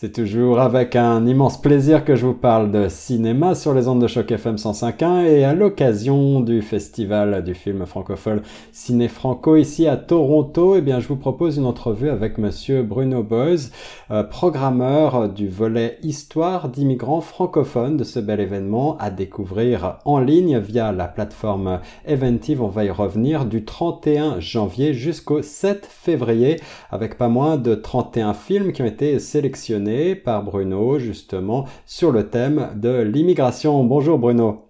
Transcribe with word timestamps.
C'est 0.00 0.12
toujours 0.12 0.60
avec 0.60 0.96
un 0.96 1.26
immense 1.26 1.60
plaisir 1.60 2.06
que 2.06 2.16
je 2.16 2.24
vous 2.24 2.32
parle 2.32 2.70
de 2.70 2.88
cinéma 2.88 3.54
sur 3.54 3.74
les 3.74 3.86
ondes 3.86 4.00
de 4.00 4.06
choc 4.06 4.32
FM 4.32 4.56
105.1 4.56 5.26
et 5.26 5.44
à 5.44 5.52
l'occasion 5.52 6.40
du 6.40 6.62
festival 6.62 7.44
du 7.44 7.52
film 7.52 7.84
francophone 7.84 8.40
Ciné 8.72 9.08
Franco 9.08 9.56
ici 9.56 9.86
à 9.86 9.98
Toronto, 9.98 10.74
eh 10.74 10.80
bien 10.80 11.00
je 11.00 11.08
vous 11.08 11.16
propose 11.18 11.58
une 11.58 11.66
entrevue 11.66 12.08
avec 12.08 12.38
monsieur 12.38 12.82
Bruno 12.82 13.22
Boys, 13.22 13.68
euh, 14.10 14.22
programmeur 14.22 15.28
du 15.28 15.48
volet 15.48 15.98
Histoire 16.02 16.70
d'immigrants 16.70 17.20
francophones 17.20 17.98
de 17.98 18.04
ce 18.04 18.20
bel 18.20 18.40
événement 18.40 18.96
à 19.00 19.10
découvrir 19.10 19.98
en 20.06 20.18
ligne 20.18 20.60
via 20.60 20.92
la 20.92 21.08
plateforme 21.08 21.80
Eventive. 22.06 22.62
On 22.62 22.68
va 22.68 22.86
y 22.86 22.90
revenir 22.90 23.44
du 23.44 23.66
31 23.66 24.40
janvier 24.40 24.94
jusqu'au 24.94 25.42
7 25.42 25.86
février 25.86 26.58
avec 26.90 27.18
pas 27.18 27.28
moins 27.28 27.58
de 27.58 27.74
31 27.74 28.32
films 28.32 28.72
qui 28.72 28.80
ont 28.80 28.86
été 28.86 29.18
sélectionnés 29.18 29.89
par 30.14 30.42
Bruno 30.42 30.98
justement 30.98 31.66
sur 31.86 32.12
le 32.12 32.28
thème 32.28 32.68
de 32.76 33.00
l'immigration. 33.00 33.84
Bonjour 33.84 34.18
Bruno. 34.18 34.66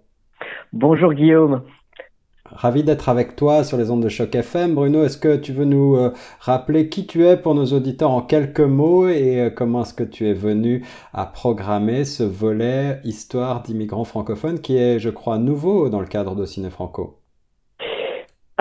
Bonjour 0.72 1.12
Guillaume. 1.12 1.62
Ravi 2.52 2.82
d'être 2.82 3.08
avec 3.08 3.36
toi 3.36 3.62
sur 3.62 3.76
les 3.76 3.90
ondes 3.90 4.02
de 4.02 4.08
choc 4.08 4.34
FM. 4.34 4.74
Bruno, 4.74 5.04
est-ce 5.04 5.18
que 5.18 5.36
tu 5.36 5.52
veux 5.52 5.64
nous 5.64 5.94
euh, 5.94 6.12
rappeler 6.40 6.88
qui 6.88 7.06
tu 7.06 7.24
es 7.24 7.36
pour 7.36 7.54
nos 7.54 7.66
auditeurs 7.66 8.10
en 8.10 8.22
quelques 8.22 8.60
mots 8.60 9.08
et 9.08 9.40
euh, 9.40 9.50
comment 9.50 9.82
est-ce 9.82 9.94
que 9.94 10.02
tu 10.02 10.28
es 10.28 10.34
venu 10.34 10.84
à 11.12 11.26
programmer 11.26 12.04
ce 12.04 12.24
volet 12.24 13.00
histoire 13.04 13.62
d'immigrants 13.62 14.04
francophones 14.04 14.60
qui 14.60 14.76
est, 14.76 14.98
je 14.98 15.10
crois, 15.10 15.38
nouveau 15.38 15.88
dans 15.88 16.00
le 16.00 16.06
cadre 16.06 16.34
de 16.34 16.44
Ciné 16.44 16.70
Franco? 16.70 17.19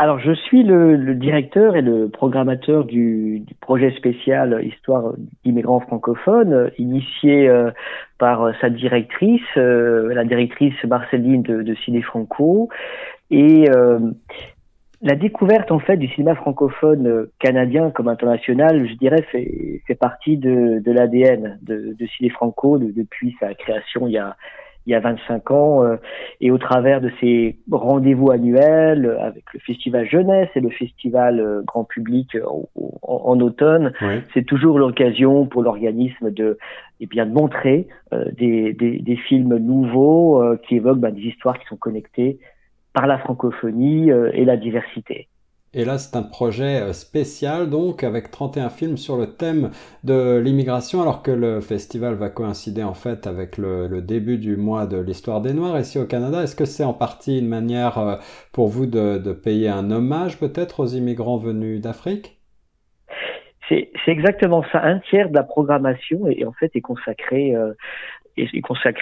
Alors, 0.01 0.17
je 0.17 0.31
suis 0.31 0.63
le, 0.63 1.13
directeur 1.13 1.75
et 1.75 1.81
le 1.81 2.07
programmateur 2.07 2.85
du, 2.85 3.43
projet 3.59 3.91
spécial 3.97 4.63
Histoire 4.63 5.11
d'immigrants 5.43 5.81
francophones, 5.81 6.71
initié 6.77 7.49
euh, 7.49 7.71
par 8.17 8.49
sa 8.61 8.69
directrice, 8.69 9.41
euh, 9.57 10.13
la 10.13 10.23
directrice 10.23 10.81
Marceline 10.85 11.41
de, 11.41 11.63
de 11.63 11.75
Ciné 11.83 12.01
Franco. 12.01 12.69
Et 13.29 13.69
euh, 13.69 13.99
la 15.01 15.15
découverte, 15.15 15.69
en 15.69 15.79
fait, 15.79 15.97
du 15.97 16.07
cinéma 16.07 16.33
francophone 16.33 17.27
canadien 17.37 17.91
comme 17.91 18.07
international, 18.07 18.87
je 18.87 18.93
dirais, 18.93 19.23
fait, 19.23 19.81
fait 19.85 19.95
partie 19.95 20.37
de, 20.37 20.81
l'ADN 20.85 21.59
de, 21.61 21.93
de 21.99 22.07
Ciné 22.15 22.29
Franco 22.29 22.77
depuis 22.77 23.35
sa 23.41 23.53
création 23.53 24.07
il 24.07 24.13
y 24.13 24.17
a 24.17 24.37
il 24.89 24.93
y 24.93 24.95
a 24.95 24.99
25 24.99 25.51
ans, 25.51 25.83
euh, 25.83 25.97
et 26.41 26.49
au 26.49 26.57
travers 26.57 26.99
de 26.99 27.11
ces 27.19 27.59
rendez-vous 27.71 28.31
annuels 28.31 29.05
euh, 29.05 29.21
avec 29.21 29.43
le 29.53 29.59
festival 29.59 30.09
jeunesse 30.09 30.49
et 30.55 30.61
le 30.61 30.71
festival 30.71 31.39
euh, 31.39 31.61
grand 31.61 31.83
public 31.83 32.35
en, 33.03 33.39
automne, 33.39 33.93
c'est 34.33 34.43
toujours 34.43 34.79
l'occasion 34.79 35.45
pour 35.45 35.61
l'organisme 35.61 36.31
de 36.31 36.57
eh 36.99 37.05
bien 37.05 37.25
de 37.25 37.31
montrer 37.31 37.87
des, 38.11 38.73
des, 38.73 38.99
des, 38.99 39.15
films 39.15 39.57
nouveaux 39.57 40.43
qui 40.67 40.75
évoquent 40.75 40.99
bah, 40.99 41.11
des 41.11 41.21
histoires 41.21 41.57
qui 41.59 41.65
sont 41.67 41.77
connectées 41.77 42.39
par 42.93 43.07
la 43.07 43.17
francophonie 43.19 44.09
et 44.09 44.45
la 44.45 44.57
diversité. 44.57 45.27
Et 45.75 45.85
là, 45.85 45.99
c'est 45.99 46.17
un 46.17 46.23
projet 46.23 46.81
euh, 46.81 46.93
spécial, 46.93 47.69
donc, 47.69 48.03
avec 48.03 48.31
31 48.31 48.69
films 48.69 48.97
sur 48.97 49.17
le 49.17 49.27
thème 49.27 49.69
de 50.03 50.39
l'immigration, 50.39 50.99
alors 51.01 51.21
que 51.21 51.29
le 51.29 51.61
festival 51.61 52.15
va 52.15 52.29
coïncider, 52.29 52.83
en 52.83 52.95
fait, 52.95 53.27
avec 53.27 53.59
le, 53.59 54.01
début 54.01 54.39
du 54.39 54.57
mois 54.57 54.87
de 54.87 54.97
l'histoire 54.97 55.41
des 55.41 55.53
Noirs 55.53 55.79
ici 55.79 55.99
au 55.99 56.05
Canada. 56.05 56.41
Est-ce 56.41 56.55
que 56.55 56.65
c'est 56.65 56.83
en 56.83 56.93
partie 56.93 57.37
une 57.37 57.47
manière 57.47 57.99
euh, 57.99 58.15
pour 58.51 58.67
vous 58.67 58.87
de, 58.87 59.31
payer 59.31 59.69
un 59.69 59.91
hommage, 59.91 60.39
peut-être, 60.39 60.79
aux 60.79 60.87
immigrants 60.87 61.37
venus 61.37 61.81
d'Afrique? 61.81 62.37
C'est 63.69 63.91
exactement 64.07 64.63
ça. 64.71 64.83
Un 64.83 64.97
tiers 64.97 65.29
de 65.29 65.35
la 65.35 65.43
programmation 65.43 66.25
est, 66.25 66.43
en 66.43 66.53
fait 66.53 66.71
est 66.75 66.81
consacré 66.81 67.55
euh, 67.55 67.73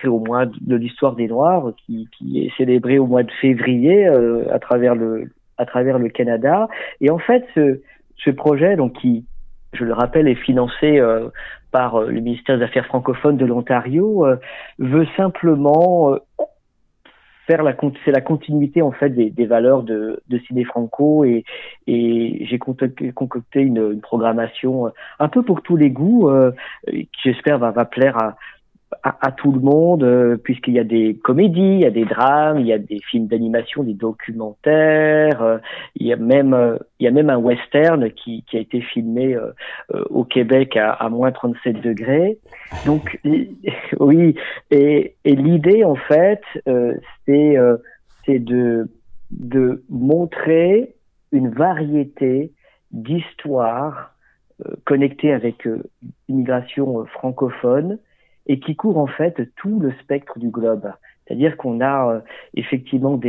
au 0.03 0.19
mois 0.19 0.45
de 0.45 0.75
l'histoire 0.75 1.16
des 1.16 1.27
Noirs, 1.29 1.72
qui, 1.85 2.09
est 2.35 2.51
célébré 2.57 3.00
au 3.00 3.06
mois 3.06 3.23
de 3.23 3.31
février 3.39 4.06
à 4.06 4.59
travers 4.59 4.95
le, 4.95 5.29
à 5.57 5.66
travers 5.66 6.00
le 6.00 6.09
Canada. 6.09 6.68
Et 7.01 7.09
en 7.09 7.19
fait, 7.19 7.45
ce, 7.56 7.81
ce 8.18 8.29
projet, 8.29 8.75
donc 8.75 8.94
qui, 8.94 9.25
je 9.73 9.84
le 9.84 9.94
rappelle, 9.94 10.28
est 10.28 10.35
financé 10.35 11.00
euh, 11.00 11.29
par 11.72 11.95
euh, 11.95 12.07
le 12.07 12.19
ministère 12.22 12.57
des 12.57 12.63
Affaires 12.63 12.85
francophones 12.85 13.38
de 13.38 13.45
l'Ontario, 13.45 14.25
euh, 14.25 14.38
veut 14.79 15.07
simplement 15.16 16.16
faire 17.47 17.63
la 17.63 17.73
c'est 18.03 18.12
la 18.12 18.19
continuité 18.19 18.81
en 18.81 18.91
fait 18.91 19.09
des, 19.09 19.29
des 19.29 19.45
valeurs 19.45 19.84
de, 19.84 20.22
de 20.28 20.40
Ciné 20.40 20.66
Franco 20.66 21.23
et, 21.23 21.45
et 21.88 22.45
j'ai 22.45 22.59
concocté 22.59 23.62
une, 23.62 23.94
une, 23.94 24.01
programmation 24.01 24.91
un 25.19 25.29
peu 25.29 25.44
pour 25.44 25.62
tous 25.62 25.78
les 25.78 25.89
goûts 25.89 26.29
qui 26.85 27.07
j'espère 27.24 27.57
va, 27.57 27.72
va 27.72 27.85
plaire 27.85 28.18
à, 28.18 28.35
à, 29.03 29.31
tout 29.31 29.52
le 29.52 29.59
monde, 29.59 30.03
euh, 30.03 30.38
puisqu'il 30.38 30.74
y 30.74 30.80
a 30.80 30.84
des 30.84 31.16
comédies, 31.16 31.75
il 31.75 31.80
y 31.80 31.85
a 31.85 31.91
des 31.91 32.06
drames, 32.06 32.59
il 32.59 32.68
y 32.68 32.74
a 32.74 32.78
des 32.78 33.00
films 33.00 33.28
d'animation, 33.28 33.84
des 33.84 33.94
documentaires, 33.94 35.41
euh, 35.41 35.58
il 35.96 36.08
y 36.08 36.13
a 36.13 36.16
même 36.16 36.53
euh, 36.53 36.78
il 37.00 37.06
y 37.06 37.07
a 37.07 37.12
même 37.12 37.30
un 37.30 37.38
western 37.38 38.09
qui, 38.12 38.44
qui 38.44 38.57
a 38.57 38.59
été 38.59 38.81
filmé 38.81 39.38
au 40.09 40.24
Québec 40.24 40.75
à, 40.78 40.91
à 40.91 41.09
moins 41.09 41.31
37 41.31 41.81
degrés. 41.81 42.40
Donc 42.86 43.19
oui, 44.00 44.36
et, 44.72 45.16
et 45.24 45.36
l'idée 45.36 45.84
en 45.84 45.96
fait, 45.96 46.41
c'est 47.25 47.57
c'est 48.25 48.40
de 48.40 48.90
de 49.30 49.84
montrer 49.90 50.96
une 51.31 51.50
variété 51.50 52.52
d'histoires 52.91 54.16
connectées 54.86 55.34
avec 55.34 55.68
l'immigration 56.28 57.06
francophone 57.06 58.00
et 58.47 58.59
qui 58.59 58.75
court 58.75 58.97
en 58.97 59.08
fait 59.08 59.53
tout 59.56 59.80
le 59.80 59.91
spectre 60.02 60.40
du 60.40 60.50
globe. 60.50 60.91
C'est-à-dire 61.28 61.58
qu'on 61.58 61.81
a 61.81 62.09
euh, 62.09 62.19
effectivement 62.56 63.19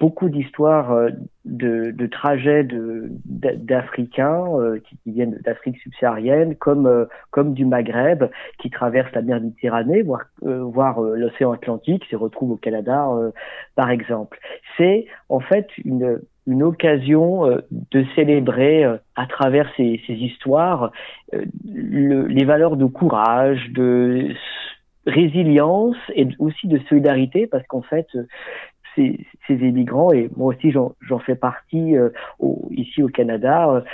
beaucoup 0.00 0.28
d'histoires 0.28 0.92
euh, 0.92 1.10
de, 1.44 2.06
trajets 2.06 2.62
de, 2.62 3.10
d'Africains 3.24 4.46
euh, 4.54 4.78
qui, 4.78 5.10
viennent 5.10 5.38
d'Afrique 5.44 5.78
subsaharienne, 5.78 6.54
comme 6.54 7.08
comme 7.30 7.54
du 7.54 7.64
Maghreb, 7.64 8.24
qui 8.58 8.70
traversent 8.70 9.12
la 9.12 9.22
mer 9.22 9.40
Méditerranée, 9.40 10.02
voire 10.02 10.26
voire 10.42 11.00
l'océan 11.00 11.52
Atlantique, 11.52 12.04
se 12.10 12.16
retrouvent 12.16 12.52
au 12.52 12.56
Canada, 12.56 13.08
par 13.74 13.90
exemple. 13.90 14.38
C'est 14.76 15.06
en 15.28 15.40
fait 15.40 15.66
une 15.84 16.20
une 16.46 16.62
occasion 16.62 17.46
euh, 17.46 17.60
de 17.70 18.04
célébrer 18.14 18.84
euh, 18.84 18.96
à 19.16 19.26
travers 19.26 19.68
ces, 19.76 20.00
histoires 20.08 20.92
euh, 21.34 21.44
le, 21.64 22.26
les 22.26 22.44
valeurs 22.44 22.76
de 22.76 22.84
courage, 22.86 23.70
de 23.70 24.28
résilience 25.06 25.96
et 26.14 26.26
aussi 26.38 26.66
de 26.66 26.78
solidarité 26.88 27.46
parce 27.46 27.66
qu'en 27.66 27.82
fait 27.82 28.08
ces, 28.96 29.18
immigrants 29.48 30.12
et 30.12 30.28
moi 30.36 30.52
aussi 30.52 30.72
j'en 30.72 31.18
fais 31.20 31.36
partie 31.36 31.94
ici 32.72 33.04
au 33.04 33.08
Canada 33.08 33.84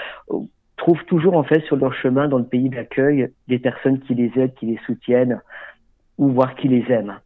trouvent 0.78 1.04
toujours 1.04 1.36
en 1.36 1.42
fait 1.42 1.60
sur 1.64 1.76
leur 1.76 1.92
chemin 1.92 2.28
dans 2.28 2.38
le 2.38 2.46
pays 2.46 2.70
d'accueil 2.70 3.30
des 3.46 3.58
personnes 3.58 4.00
qui 4.00 4.14
les 4.14 4.32
aident, 4.36 4.54
qui 4.54 4.64
les 4.64 4.78
soutiennent 4.86 5.42
ou 6.16 6.28
voire 6.28 6.54
qui 6.54 6.68
les 6.68 6.90
aiment. 6.90 7.18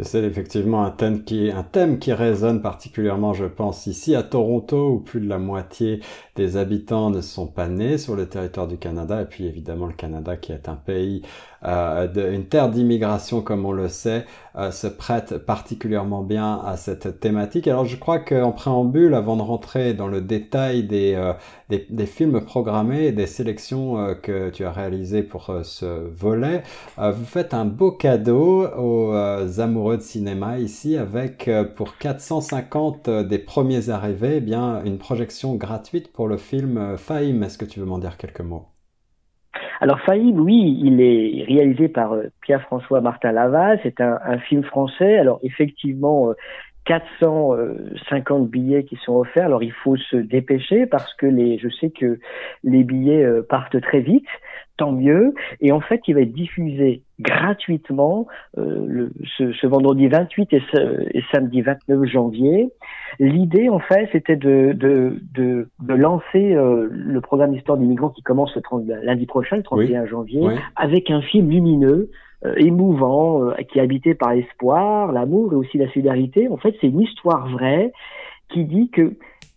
C'est 0.00 0.24
effectivement 0.24 0.84
un 0.84 0.90
thème, 0.90 1.22
qui, 1.22 2.12
résonne 2.14 2.62
particulièrement, 2.62 3.34
je 3.34 3.44
pense, 3.44 3.86
ici 3.86 4.14
à 4.14 4.22
Toronto, 4.22 4.88
où 4.88 4.98
plus 5.00 5.20
de 5.20 5.28
la 5.28 5.38
moitié 5.38 6.00
des 6.34 6.56
habitants 6.56 7.10
ne 7.10 7.20
sont 7.20 7.46
pas 7.46 7.68
nés 7.68 7.98
sur 7.98 8.16
le 8.16 8.26
territoire 8.26 8.66
du 8.66 8.78
Canada, 8.78 9.20
et 9.20 9.26
puis 9.26 9.46
évidemment 9.46 9.86
le 9.86 9.92
Canada 9.92 10.38
qui 10.38 10.52
est 10.52 10.66
un 10.70 10.76
pays, 10.76 11.20
euh, 11.64 12.32
une 12.32 12.46
terre 12.46 12.70
d'immigration 12.70 13.42
comme 13.42 13.66
on 13.66 13.72
le 13.72 13.88
sait, 13.88 14.24
euh, 14.56 14.70
se 14.70 14.86
prête 14.86 15.36
particulièrement 15.36 16.22
bien 16.22 16.62
à 16.64 16.78
cette 16.78 17.20
thématique. 17.20 17.68
Alors 17.68 17.84
je 17.84 17.96
crois 17.96 18.18
qu'en 18.18 18.52
préambule, 18.52 19.12
avant 19.12 19.36
de 19.36 19.42
rentrer 19.42 19.92
dans 19.92 20.08
le 20.08 20.22
détail 20.22 20.84
des, 20.84 21.14
euh, 21.14 21.34
des, 21.68 22.06
films 22.06 22.40
programmés 22.40 23.04
et 23.04 23.12
des 23.12 23.26
sélections 23.26 24.16
que 24.22 24.50
tu 24.50 24.64
as 24.64 24.72
réalisées 24.72 25.22
pour 25.22 25.54
ce 25.62 25.84
volet, 25.84 26.62
vous 26.98 27.24
faites 27.24 27.54
un 27.54 27.64
beau 27.64 27.92
cadeau 27.92 28.66
aux 28.76 29.14
amoureux 29.60 29.81
de 29.90 30.02
cinéma 30.02 30.58
ici 30.58 30.96
avec 30.96 31.50
pour 31.76 31.98
450 31.98 33.10
des 33.10 33.38
premiers 33.38 33.90
arrivés, 33.90 34.36
eh 34.36 34.40
bien 34.40 34.82
une 34.84 34.98
projection 34.98 35.54
gratuite 35.56 36.12
pour 36.12 36.28
le 36.28 36.36
film 36.36 36.76
euh, 36.78 36.96
Fahim. 36.96 37.42
Est-ce 37.42 37.58
que 37.58 37.64
tu 37.64 37.80
veux 37.80 37.86
m'en 37.86 37.98
dire 37.98 38.16
quelques 38.16 38.40
mots? 38.40 38.66
Alors 39.80 40.00
Fahim, 40.00 40.38
oui, 40.38 40.78
il 40.82 41.00
est 41.00 41.44
réalisé 41.44 41.88
par 41.88 42.12
euh, 42.12 42.30
Pierre-François 42.42 43.00
Martin 43.00 43.32
Lavaz. 43.32 43.78
C'est 43.82 44.00
un, 44.00 44.38
film 44.48 44.62
français. 44.64 45.18
Alors 45.18 45.40
effectivement, 45.42 46.30
euh, 46.30 46.34
450 46.84 48.48
billets 48.48 48.84
qui 48.84 48.96
sont 48.96 49.14
offerts. 49.14 49.46
Alors 49.46 49.62
il 49.62 49.72
faut 49.72 49.96
se 49.96 50.16
dépêcher 50.16 50.86
parce 50.86 51.12
que 51.14 51.26
les, 51.26 51.58
je 51.58 51.68
sais 51.68 51.90
que 51.90 52.18
les 52.64 52.84
billets 52.84 53.24
euh, 53.24 53.42
partent 53.42 53.80
très 53.80 54.00
vite, 54.00 54.26
tant 54.76 54.92
mieux. 54.92 55.34
Et 55.60 55.70
en 55.72 55.80
fait, 55.80 56.00
il 56.08 56.14
va 56.14 56.22
être 56.22 56.32
diffusé 56.32 57.02
gratuitement 57.20 58.26
euh, 58.58 58.84
le, 58.88 59.12
ce, 59.36 59.52
ce, 59.52 59.66
vendredi 59.66 60.08
28 60.08 60.52
et, 60.52 60.62
et, 61.12 61.22
samedi 61.30 61.62
29 61.62 62.04
janvier. 62.04 62.70
L'idée, 63.20 63.68
en 63.68 63.78
fait, 63.78 64.08
c'était 64.10 64.36
de, 64.36 64.72
de, 64.72 65.20
de, 65.34 65.68
de 65.80 65.94
lancer 65.94 66.54
euh, 66.54 66.88
le 66.90 67.20
programme 67.20 67.54
Histoire 67.54 67.78
des 67.78 67.86
migrants 67.86 68.10
qui 68.10 68.22
commence 68.22 68.54
le 68.56 68.62
30, 68.62 68.84
lundi 69.02 69.26
prochain, 69.26 69.56
le 69.56 69.62
31 69.62 70.06
janvier, 70.06 70.42
avec 70.74 71.10
un 71.10 71.22
film 71.22 71.50
lumineux 71.50 71.92
euh, 71.92 72.08
émouvant, 72.56 73.44
euh, 73.44 73.54
qui 73.70 73.78
est 73.78 73.82
habité 73.82 74.14
par 74.14 74.34
l'espoir, 74.34 75.12
l'amour 75.12 75.52
et 75.52 75.56
aussi 75.56 75.78
la 75.78 75.88
solidarité. 75.88 76.48
En 76.48 76.56
fait, 76.56 76.74
c'est 76.80 76.88
une 76.88 77.00
histoire 77.00 77.48
vraie 77.48 77.92
qui 78.48 78.64
dit 78.64 78.90
que 78.90 79.14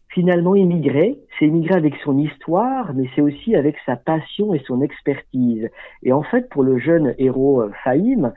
finalement 0.10 0.56
émigrer, 0.56 1.20
c'est 1.38 1.46
émigrer 1.46 1.76
avec 1.76 1.96
son 2.04 2.18
histoire, 2.18 2.94
mais 2.94 3.10
c'est 3.16 3.22
aussi 3.22 3.56
avec 3.56 3.76
sa 3.86 3.98
passion 3.98 4.54
et 4.54 4.62
son 4.66 4.82
expertise. 4.82 5.70
Et 6.04 6.14
en 6.14 6.24
fait, 6.24 6.50
pour 6.50 6.64
le 6.64 6.78
jeune 6.80 7.14
héros 7.18 7.62
euh, 7.62 7.72
Fahim, 7.84 8.34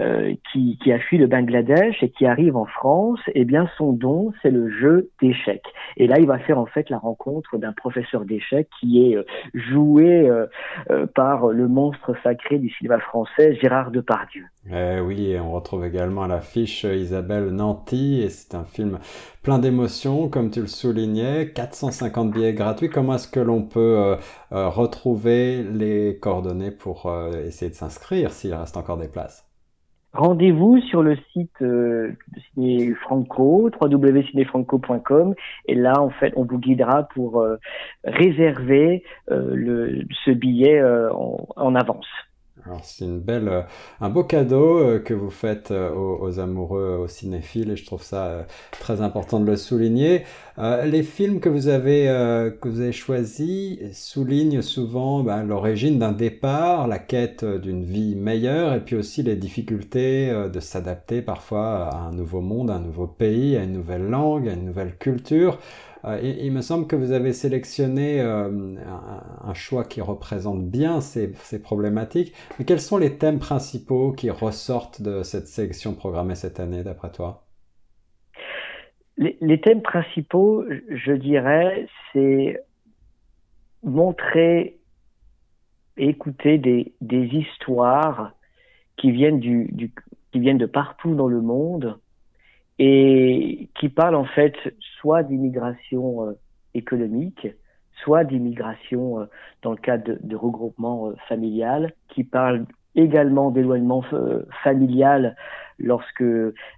euh, 0.00 0.34
qui, 0.52 0.78
a 0.92 0.98
fui 0.98 1.18
le 1.18 1.26
Bangladesh 1.26 2.02
et 2.02 2.10
qui 2.10 2.24
arrive 2.24 2.56
en 2.56 2.64
France, 2.64 3.20
eh 3.34 3.44
bien 3.44 3.68
son 3.76 3.92
don, 3.92 4.32
c'est 4.40 4.50
le 4.50 4.70
jeu 4.70 5.10
d'échecs. 5.20 5.66
Et 5.98 6.06
là, 6.06 6.18
il 6.18 6.26
va 6.26 6.38
faire 6.38 6.58
en 6.58 6.64
fait 6.64 6.88
la 6.88 6.98
rencontre 6.98 7.58
d'un 7.58 7.72
professeur 7.72 8.24
d'échecs 8.24 8.68
qui 8.80 9.04
est 9.04 9.16
euh, 9.16 9.24
joué 9.52 10.26
euh, 10.28 11.06
par 11.14 11.48
le 11.48 11.68
monstre 11.68 12.14
sacré 12.22 12.58
du 12.58 12.70
cinéma 12.70 12.98
français, 12.98 13.54
Gérard 13.56 13.90
Depardieu. 13.90 14.44
Eh 14.72 15.00
oui, 15.00 15.32
et 15.32 15.40
on 15.40 15.52
retrouve 15.52 15.84
également 15.84 16.22
à 16.22 16.28
l'affiche 16.28 16.84
Isabelle 16.84 17.50
Nanty, 17.50 18.22
et 18.22 18.30
c'est 18.30 18.54
un 18.54 18.64
film 18.64 18.98
plein 19.42 19.58
d'émotions, 19.58 20.28
comme 20.28 20.50
tu 20.50 20.60
le 20.60 20.66
soulignais, 20.66 21.52
450 21.54 22.30
billets 22.30 22.54
gratuits. 22.54 22.88
Comment 22.88 23.14
est-ce 23.14 23.28
que 23.28 23.40
l'on 23.40 23.62
peut 23.62 24.16
retrouver 24.50 25.62
les 25.62 26.18
coordonnées 26.20 26.70
pour 26.70 27.12
essayer 27.44 27.70
de 27.70 27.76
s'inscrire 27.76 28.32
s'il 28.32 28.54
reste 28.54 28.76
encore 28.76 28.98
des 28.98 29.08
places? 29.08 29.49
Rendez-vous 30.12 30.80
sur 30.80 31.02
le 31.02 31.16
site 31.32 31.62
euh, 31.62 32.12
de 32.56 32.94
Franco, 32.94 33.70
www.cinefranco.com, 33.80 35.34
et 35.66 35.74
là, 35.74 36.00
en 36.00 36.10
fait, 36.10 36.32
on 36.36 36.44
vous 36.44 36.58
guidera 36.58 37.04
pour 37.14 37.40
euh, 37.40 37.56
réserver 38.04 39.04
euh, 39.30 39.54
le, 39.54 40.04
ce 40.24 40.32
billet 40.32 40.82
en, 40.82 41.46
en 41.56 41.74
avance. 41.74 42.08
Alors 42.66 42.84
c'est 42.84 43.04
une 43.04 43.20
belle, 43.20 43.48
euh, 43.48 43.62
un 44.00 44.10
beau 44.10 44.22
cadeau 44.22 44.78
euh, 44.78 44.98
que 44.98 45.14
vous 45.14 45.30
faites 45.30 45.70
euh, 45.70 45.90
aux, 45.94 46.40
amoureux, 46.40 46.98
aux 47.02 47.08
cinéphiles, 47.08 47.70
et 47.70 47.76
je 47.76 47.86
trouve 47.86 48.02
ça 48.02 48.46
très 48.70 49.00
important 49.00 49.40
de 49.40 49.46
le 49.46 49.56
souligner. 49.56 50.24
les 50.84 51.02
films 51.02 51.40
que 51.40 51.48
vous 51.48 51.68
avez 51.68 52.04
que 52.60 52.68
vous 52.68 52.80
avez 52.80 52.92
choisis 52.92 53.78
soulignent 53.92 54.60
souvent 54.60 55.22
ben, 55.22 55.42
l'origine 55.42 55.98
d'un 55.98 56.12
départ, 56.12 56.86
la 56.86 56.98
quête 56.98 57.44
d'une 57.44 57.84
vie 57.84 58.14
meilleure, 58.14 58.74
et 58.74 58.80
puis 58.80 58.96
aussi 58.96 59.22
les 59.22 59.36
difficultés 59.36 60.30
de 60.52 60.60
s'adapter 60.60 61.22
parfois 61.22 61.88
à 61.88 61.96
un 61.96 62.12
nouveau 62.12 62.42
monde, 62.42 62.70
à 62.70 62.74
un 62.74 62.80
nouveau 62.80 63.06
pays, 63.06 63.56
à 63.56 63.62
une 63.62 63.72
nouvelle 63.72 64.06
langue, 64.08 64.48
à 64.48 64.52
une 64.52 64.66
nouvelle 64.66 64.96
culture. 64.98 65.58
Euh, 66.04 66.18
il, 66.22 66.50
me 66.52 66.62
semble 66.62 66.86
que 66.86 66.96
vous 66.96 67.12
avez 67.12 67.32
sélectionné 67.32 68.20
euh, 68.20 68.76
un, 69.44 69.54
choix 69.54 69.84
qui 69.84 70.00
représente 70.00 70.64
bien 70.64 71.00
ces, 71.00 71.32
problématiques. 71.62 72.34
Mais 72.58 72.64
quels 72.64 72.80
sont 72.80 72.98
les 72.98 73.18
thèmes 73.18 73.38
principaux 73.38 74.12
qui 74.12 74.30
ressortent 74.30 75.02
de 75.02 75.22
cette 75.22 75.46
sélection 75.46 75.94
programmée 75.94 76.34
cette 76.34 76.60
année, 76.60 76.82
d'après 76.82 77.10
toi? 77.10 77.44
Les, 79.18 79.60
thèmes 79.60 79.82
principaux, 79.82 80.64
je 80.88 81.12
dirais, 81.12 81.86
c'est 82.12 82.58
montrer 83.82 84.78
et 85.98 86.08
écouter 86.08 86.56
des, 86.56 86.94
histoires 87.02 88.32
qui 88.96 89.10
viennent, 89.10 89.40
du, 89.40 89.92
qui 90.32 90.40
viennent 90.40 90.56
de 90.56 90.64
partout 90.64 91.14
dans 91.14 91.28
le 91.28 91.42
monde 91.42 91.98
et 92.80 93.68
qui 93.78 93.90
parle 93.90 94.14
en 94.14 94.24
fait 94.24 94.54
soit 95.00 95.22
d'immigration 95.22 96.26
euh, 96.26 96.32
économique, 96.72 97.46
soit 98.02 98.24
d'immigration 98.24 99.20
euh, 99.20 99.26
dans 99.62 99.72
le 99.72 99.76
cadre 99.76 100.14
de, 100.18 100.36
regroupement 100.36 101.08
euh, 101.08 101.14
familial, 101.28 101.92
qui 102.08 102.24
parle 102.24 102.64
également 102.94 103.50
d'éloignement 103.50 104.02
familial 104.64 105.36
lorsque 105.78 106.24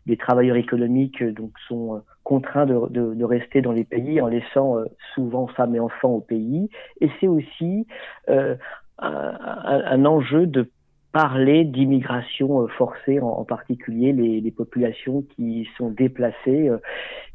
les 0.06 0.16
travailleurs 0.18 0.56
économiques 0.56 1.24
donc 1.24 1.52
sont 1.68 2.02
contraints 2.22 2.66
de, 2.66 3.24
rester 3.24 3.62
dans 3.62 3.72
les 3.72 3.84
pays 3.84 4.20
en 4.20 4.26
laissant 4.26 4.76
souvent 5.14 5.46
femmes 5.46 5.74
et 5.74 5.80
enfants 5.80 6.10
au 6.10 6.20
pays. 6.20 6.68
Et 7.00 7.08
c'est 7.18 7.28
aussi 7.28 7.86
un, 8.98 10.04
enjeu 10.04 10.46
de 10.46 10.70
parler 11.12 11.64
d'immigration 11.64 12.62
euh, 12.62 12.66
forcée, 12.68 13.20
en, 13.20 13.44
particulier 13.44 14.12
les, 14.12 14.50
populations 14.50 15.22
qui 15.36 15.68
sont 15.76 15.90
déplacées 15.90 16.68
euh, 16.68 16.78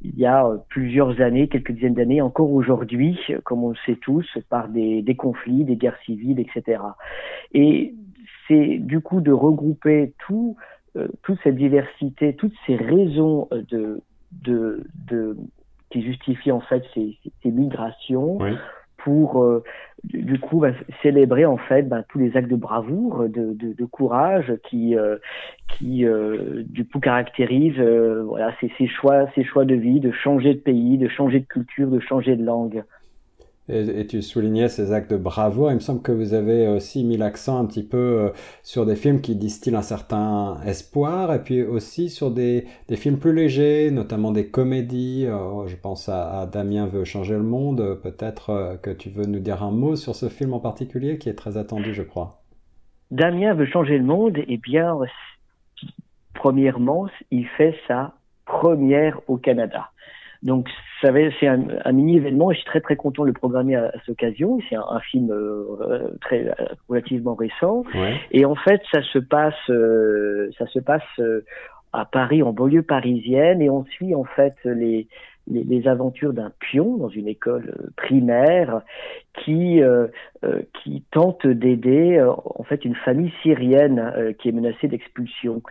il 0.02 0.18
y 0.18 0.26
a 0.26 0.46
euh, 0.46 0.58
plusieurs 0.70 1.22
années, 1.22 1.48
quelques 1.48 1.72
dizaines 1.72 1.94
d'années, 1.94 2.22
encore 2.22 2.52
aujourd'hui, 2.52 3.20
comme 3.44 3.64
on 3.64 3.70
le 3.70 3.76
sait 3.86 3.96
tous, 3.96 4.26
par 4.50 4.68
des, 4.68 5.04
conflits, 5.16 5.64
des 5.64 5.76
guerres 5.76 6.00
civiles, 6.06 6.40
etc. 6.40 6.82
Et 7.54 7.94
c'est 8.48 8.78
du 8.78 9.00
coup 9.00 9.22
de 9.22 9.32
regrouper 9.32 10.14
tout, 10.26 10.56
toute 11.22 11.40
cette 11.44 11.56
diversité, 11.56 12.36
toutes 12.36 12.54
ces 12.66 12.76
raisons 12.76 13.48
de, 13.52 14.02
de, 14.32 14.84
de 15.10 15.38
qui 15.90 16.02
justifient 16.02 16.52
en 16.52 16.62
fait 16.62 16.84
ces, 16.94 17.18
ces 17.44 17.52
migrations 17.52 18.38
pour 19.08 19.42
euh, 19.42 19.64
du 20.04 20.38
coup 20.38 20.60
bah, 20.60 20.72
célébrer 21.02 21.46
en 21.46 21.56
fait 21.56 21.84
bah, 21.84 22.04
tous 22.10 22.20
les 22.20 22.36
actes 22.36 22.50
de 22.50 22.58
bravoure, 22.58 23.30
de, 23.30 23.86
courage 23.86 24.54
qui 24.70 24.98
euh, 24.98 25.16
qui 25.70 26.06
euh, 26.06 26.64
du 26.68 26.86
coup 26.86 27.00
caractérisent 27.00 27.80
voilà 27.80 28.54
ces 28.60 28.88
choix 28.88 29.28
ces 29.34 29.46
choix 29.46 29.64
de 29.64 29.76
vie, 29.76 30.02
de 30.02 30.12
changer 30.12 30.56
de 30.56 30.60
pays, 30.60 30.98
de 30.98 31.08
changer 31.08 31.40
de 31.40 31.46
culture, 31.46 31.88
de 31.88 32.02
changer 32.02 32.36
de 32.36 32.44
langue. 32.44 32.84
Et, 33.70 34.08
tu 34.08 34.22
soulignais 34.22 34.70
ces 34.70 34.94
actes 34.94 35.12
de 35.12 35.18
bravoure. 35.18 35.72
Il 35.72 35.76
me 35.76 35.80
semble 35.80 36.02
que 36.02 36.12
vous 36.12 36.34
avez 36.34 36.68
aussi 36.68 37.04
mis 37.04 37.18
l'accent 37.18 37.60
un 37.60 37.66
petit 37.66 37.84
peu 37.84 37.98
euh, 37.98 38.30
sur 38.64 38.86
des 38.86 38.96
films 38.96 39.20
qui 39.20 39.36
distillent 39.36 39.76
un 39.76 39.82
certain 39.82 40.60
espoir, 40.66 41.34
et 41.34 41.44
puis 41.44 41.64
aussi 41.64 42.10
sur 42.10 42.32
des, 42.32 42.66
films 42.96 43.18
plus 43.18 43.34
légers, 43.34 43.92
notamment 43.92 44.32
des 44.32 44.48
comédies. 44.48 45.28
Je 45.68 45.76
pense 45.76 46.08
à, 46.10 46.48
Damien 46.52 46.86
veut 46.86 47.04
changer 47.04 47.34
le 47.34 47.44
monde. 47.44 48.00
Peut-être 48.02 48.50
euh, 48.52 48.78
que 48.78 48.90
tu 48.90 49.10
veux 49.10 49.26
nous 49.26 49.40
dire 49.40 49.64
un 49.64 49.72
mot 49.72 49.96
sur 49.96 50.16
ce 50.16 50.30
film 50.30 50.54
en 50.54 50.60
particulier 50.60 51.18
qui 51.18 51.30
est 51.30 51.36
très 51.36 51.58
attendu, 51.58 51.94
je 51.94 52.04
crois. 52.04 52.42
Damien 53.12 53.54
veut 53.54 53.66
changer 53.66 53.98
le 53.98 54.04
monde. 54.04 54.38
Eh 54.48 54.58
bien, 54.58 54.98
premièrement, 56.34 57.08
il 57.32 57.48
fait 57.58 57.76
sa 57.88 58.14
première 58.46 59.20
au 59.28 59.38
Canada. 59.38 59.92
Donc, 60.44 60.70
c'est 61.02 61.48
un, 61.48 61.64
un, 61.84 61.92
mini 61.92 62.18
événement 62.18 62.52
et 62.52 62.54
je 62.54 62.60
suis 62.60 62.68
très 62.68 62.82
très 62.82 62.96
content 62.96 63.24
de 63.24 63.28
le 63.28 63.34
programmer 63.34 63.76
à, 63.76 63.92
cette 64.00 64.10
occasion. 64.10 64.60
C'est 64.70 64.76
un, 64.76 65.00
film 65.12 65.32
euh, 65.32 66.10
très 66.22 66.54
relativement 66.90 67.36
récent. 67.36 67.84
Et 68.32 68.46
en 68.46 68.56
fait, 68.56 68.82
ça 68.92 69.02
se 69.02 69.20
passe, 69.20 69.70
euh, 69.70 70.50
ça 70.58 70.68
se 70.68 70.80
passe 70.80 71.04
euh, 71.20 71.46
à 71.94 72.06
Paris, 72.06 72.44
en 72.44 72.54
banlieue 72.54 72.84
parisienne, 72.84 73.62
et 73.62 73.70
on 73.70 73.86
suit 73.86 74.14
en 74.14 74.24
fait 74.24 74.56
les 74.66 75.08
les, 75.48 75.64
les 75.64 75.88
aventures 75.88 76.34
d'un 76.34 76.52
pion 76.60 76.98
dans 76.98 77.10
une 77.10 77.28
école 77.28 77.92
primaire 77.96 78.82
qui 79.44 79.82
qui 80.84 81.04
tente 81.12 81.46
d'aider 81.46 82.22
en 82.22 82.64
fait 82.64 82.86
une 82.86 82.96
famille 82.96 83.32
syrienne 83.42 84.36
qui 84.40 84.50
est 84.50 84.52
menacée 84.52 84.88
d'expulsion. 84.88 85.62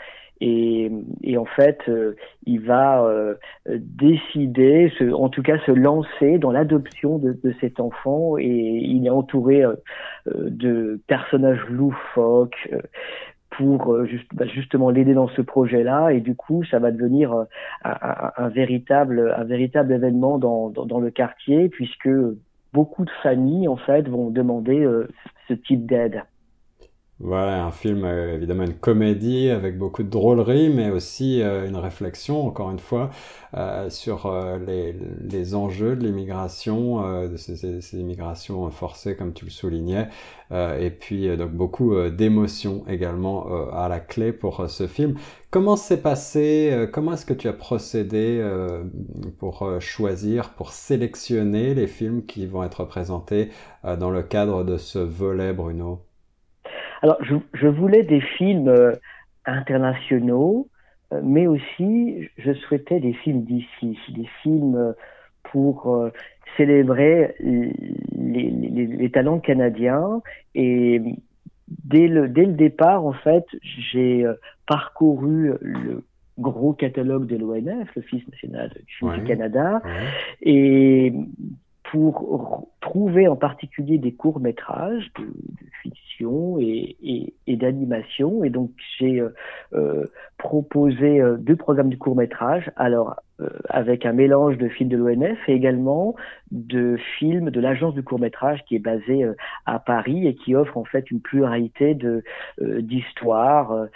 Et, 0.41 0.91
et, 1.23 1.39
en 1.39 1.47
fait, 1.47 1.79
euh, 1.89 2.15
il 2.45 2.61
va 2.61 3.03
euh, 3.05 3.35
décider, 3.67 4.93
en 5.15 5.31
tout 5.31 5.43
cas 5.43 5.59
se 5.65 5.71
lancer 5.71 6.39
dans 6.39 6.51
l'adoption 6.51 7.19
de, 7.19 7.33
de, 7.33 7.55
cet 7.61 7.81
enfant 7.81 8.37
et 8.37 8.45
il 8.45 9.07
est 9.07 9.11
entouré 9.11 9.65
euh, 9.65 9.77
de 10.27 11.01
personnages 11.07 11.65
loufoques 11.71 12.69
pour 13.57 14.05
juste, 14.07 14.29
bah, 14.35 14.47
justement 14.47 14.91
l'aider 14.91 15.15
dans 15.15 15.29
ce 15.29 15.43
projet-là 15.43 16.11
et 16.11 16.21
du 16.21 16.35
coup 16.35 16.65
ça 16.65 16.79
va 16.79 16.91
devenir 16.91 17.33
un, 17.33 17.47
un, 17.85 18.49
véritable 18.49 19.35
un 19.37 19.45
véritable 19.45 19.93
événement 19.93 20.39
dans, 20.39 20.71
dans, 20.71 20.87
dans, 20.87 21.01
le 21.01 21.11
quartier 21.11 21.69
puisque 21.69 22.11
beaucoup 22.73 23.05
de 23.05 23.11
familles 23.23 23.69
en 23.69 23.77
fait 23.77 24.09
vont 24.09 24.31
demander 24.31 24.87
ce 25.49 25.55
type 25.55 25.87
d'aide. 25.87 26.23
Voilà, 27.19 27.65
un 27.65 27.71
film, 27.71 28.05
euh, 28.05 28.35
évidemment 28.35 28.65
une 28.65 28.75
comédie 28.75 29.49
avec 29.49 29.79
beaucoup 29.79 30.03
de 30.03 30.11
drôlerie, 30.11 30.69
mais 30.69 30.91
aussi 30.91 31.41
euh, 31.41 31.67
une 31.67 31.77
réflexion, 31.77 32.47
encore 32.47 32.71
une 32.71 32.79
fois, 32.79 33.09
euh, 33.57 33.89
sur 33.89 34.31
les, 34.67 34.95
les, 35.23 35.55
enjeux 35.55 35.97
de 35.97 36.05
l'immigration, 36.05 37.27
de 37.27 37.37
ces, 37.39 37.81
ces, 37.81 37.99
immigrations 37.99 38.71
forcées, 38.71 39.17
comme 39.17 39.33
tu 39.33 39.47
le 39.47 39.51
soulignais, 39.51 40.09
et 40.53 40.91
puis 40.91 41.35
donc 41.37 41.53
beaucoup 41.53 41.95
d'émotions 42.11 42.85
également 42.89 43.47
à 43.73 43.89
la 43.89 44.01
clé 44.01 44.33
pour 44.33 44.69
ce 44.69 44.87
film. 44.87 45.15
Comment 45.51 45.77
s'est 45.77 46.03
passé, 46.03 46.89
comment 46.93 47.13
est-ce 47.15 47.27
que 47.27 47.35
tu 47.35 47.49
as 47.49 47.53
procédé 47.53 48.45
pour 49.39 49.81
choisir, 49.81 50.51
pour 50.51 50.73
sélectionner 50.73 51.75
les 51.75 51.87
films 51.87 52.27
qui 52.27 52.47
vont 52.47 52.63
être 52.65 52.85
présentés 52.85 53.51
dans 53.85 54.11
le 54.11 54.23
cadre 54.23 54.65
de 54.65 54.77
ce 54.77 54.99
volet, 54.99 55.53
Bruno? 55.53 56.06
Alors, 57.03 57.19
je, 57.23 57.35
je, 57.55 57.67
voulais 57.67 58.03
des 58.03 58.21
films 58.21 58.69
euh, 58.69 58.93
internationaux, 59.45 60.69
euh, 61.13 61.21
mais 61.23 61.47
aussi 61.47 62.29
je 62.39 62.53
souhaitais 62.53 63.01
des 63.01 63.13
films 63.13 63.43
d'ici, 63.43 63.99
des 64.11 64.29
films 64.43 64.77
euh, 64.77 64.93
pour 65.53 66.11
célébrer 66.57 67.37
les, 67.39 68.51
les, 68.51 68.87
les, 68.87 69.11
talents 69.11 69.39
canadiens. 69.39 70.21
Et 70.57 71.01
dès 71.69 72.09
le, 72.09 72.29
dès 72.29 72.47
le 72.47 72.55
départ, 72.55 73.07
en 73.07 73.13
fait, 73.13 73.45
j'ai 73.63 74.27
parcouru 74.67 75.53
le 75.61 76.03
gros 76.37 76.73
catalogue 76.73 77.27
de 77.27 77.37
l'ONF, 77.37 77.89
l'Office 77.95 78.27
national 78.29 78.73
du 79.01 79.25
Canada, 79.25 79.81
et 80.43 81.13
pour 81.91 82.69
trouver 82.81 83.29
en 83.29 83.37
particulier 83.37 83.99
des 83.99 84.13
courts 84.13 84.41
métrages 84.41 85.11
de, 85.19 85.27
fiction 85.83 86.59
et, 86.59 87.35
d'animation. 87.49 88.45
Et 88.45 88.51
donc 88.51 88.71
j'ai 88.99 89.21
euh, 89.21 89.35
euh 89.73 90.07
proposé 90.39 91.21
euh, 91.21 91.37
deux 91.37 91.57
programmes 91.57 91.91
de 91.91 91.97
courts 91.97 92.17
métrages. 92.17 92.71
Alors 92.77 93.17
avec 93.69 94.07
un 94.07 94.13
mélange 94.13 94.57
de 94.57 94.69
films 94.69 94.89
de 94.89 94.97
l'ONF 94.97 95.39
et 95.49 95.53
également 95.53 96.15
de 96.51 96.97
films 97.19 97.51
de 97.51 97.61
l'agence 97.61 97.95
de 97.95 98.01
court 98.01 98.19
métrage 98.19 98.65
qui 98.67 98.77
est 98.77 98.81
basée 98.81 99.25
euh, 99.25 99.35
à 99.67 99.79
Paris 99.79 100.27
et 100.27 100.35
qui 100.35 100.55
offre 100.55 100.77
en 100.77 100.85
fait 100.85 101.11
une 101.11 101.21
pluralité 101.21 101.95
de 101.95 102.25
euh, 102.63 102.81
d'histoires 102.81 103.87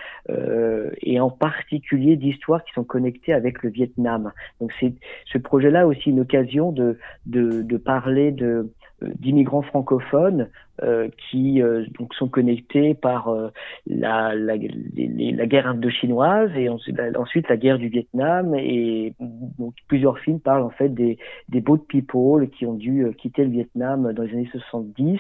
et 1.03 1.21
en 1.21 1.31
particulier 1.31 2.17
d'histoires 2.17 2.63
qui 2.65 2.73
sont 2.73 2.85
connectées 2.85 3.33
avec 3.33 3.63
le 3.63 3.71
Vietnam. 3.71 4.33
Donc 4.61 4.73
c'est 4.79 4.93
ce 5.27 5.39
projet-là 5.39 5.87
aussi 5.87 6.11
une 6.11 6.21
occasion 6.21 6.73
de 6.73 6.99
de, 7.27 7.63
de 7.63 7.77
parler 7.77 8.33
de 8.33 8.71
d'immigrants 9.03 9.63
francophones 9.63 10.49
euh, 10.83 11.09
qui 11.31 11.61
euh, 11.61 11.85
donc 11.99 12.15
sont 12.15 12.29
connectés 12.29 12.95
par 12.95 13.29
euh, 13.29 13.51
la, 13.87 14.35
la, 14.35 14.55
la, 14.57 15.47
guerre 15.47 15.67
indo-chinoise 15.67 16.51
et 16.57 16.69
ensuite 16.71 17.49
la 17.49 17.57
guerre 17.59 17.79
du 17.79 17.89
Vietnam 17.89 18.55
et 18.55 19.13
donc 19.59 19.75
plusieurs 19.89 20.19
films 20.21 20.41
parlent 20.41 20.63
en 20.63 20.71
fait 20.71 20.89
des, 20.89 21.19
des 21.49 21.61
boat 21.61 21.85
people 21.89 22.49
qui 22.49 22.65
ont 22.65 22.75
dû 22.75 23.07
quitter 23.19 23.45
le 23.45 23.51
Vietnam 23.51 24.13
dans 24.15 24.23
les 24.23 24.33
années 24.33 24.51
70 24.53 25.19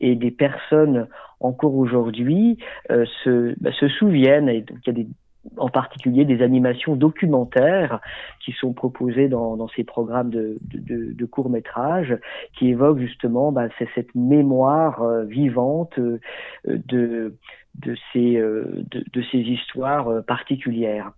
et 0.00 0.16
des 0.16 0.30
personnes 0.30 1.06
encore 1.40 1.76
aujourd'hui 1.76 2.58
se, 2.88 3.54
bah, 3.60 3.72
se 3.72 3.88
souviennent 3.88 4.48
et 4.48 4.60
donc 4.60 4.78
il 4.84 4.86
y 4.86 4.90
a 4.90 5.04
des 5.04 5.08
en 5.56 5.68
particulier 5.68 6.24
des 6.24 6.42
animations 6.42 6.96
documentaires 6.96 8.00
qui 8.44 8.52
sont 8.52 8.72
proposées 8.72 9.28
dans, 9.28 9.56
dans 9.56 9.68
ces 9.68 9.84
programmes 9.84 10.30
de, 10.30 10.58
de, 10.72 11.12
de 11.12 11.24
courts 11.24 11.50
métrages 11.50 12.16
qui 12.58 12.68
évoquent 12.68 12.98
justement 12.98 13.50
bah, 13.52 13.68
cette 13.94 14.14
mémoire 14.14 15.02
euh, 15.02 15.24
vivante 15.24 15.98
euh, 15.98 16.20
de, 16.66 17.34
de, 17.76 17.96
ces, 18.12 18.36
euh, 18.36 18.84
de, 18.90 19.22
ces 19.32 19.38
histoires 19.38 20.22
particulières. 20.24 21.12